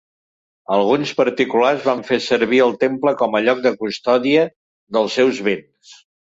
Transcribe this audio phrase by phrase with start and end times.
[0.77, 4.49] Alguns particulars van fer servir el temple com a lloc de custòdia
[4.99, 5.97] dels seus béns.